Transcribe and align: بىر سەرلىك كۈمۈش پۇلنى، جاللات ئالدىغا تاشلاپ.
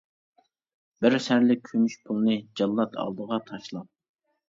بىر 1.05 1.17
سەرلىك 1.27 1.63
كۈمۈش 1.69 1.99
پۇلنى، 2.09 2.41
جاللات 2.63 3.01
ئالدىغا 3.01 3.43
تاشلاپ. 3.55 3.93